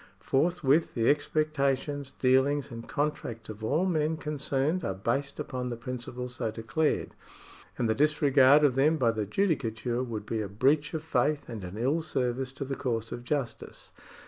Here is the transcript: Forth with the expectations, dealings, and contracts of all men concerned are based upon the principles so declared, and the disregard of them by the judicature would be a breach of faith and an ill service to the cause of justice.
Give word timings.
Forth 0.19 0.63
with 0.63 0.95
the 0.95 1.07
expectations, 1.11 2.09
dealings, 2.17 2.71
and 2.71 2.87
contracts 2.89 3.49
of 3.49 3.63
all 3.63 3.85
men 3.85 4.17
concerned 4.17 4.83
are 4.83 4.95
based 4.95 5.39
upon 5.39 5.69
the 5.69 5.75
principles 5.75 6.37
so 6.37 6.49
declared, 6.49 7.13
and 7.77 7.87
the 7.87 7.93
disregard 7.93 8.63
of 8.63 8.73
them 8.73 8.97
by 8.97 9.11
the 9.11 9.27
judicature 9.27 10.01
would 10.01 10.25
be 10.25 10.41
a 10.41 10.49
breach 10.49 10.95
of 10.95 11.03
faith 11.03 11.47
and 11.49 11.63
an 11.63 11.77
ill 11.77 12.01
service 12.01 12.51
to 12.53 12.65
the 12.65 12.75
cause 12.75 13.11
of 13.11 13.23
justice. 13.23 13.91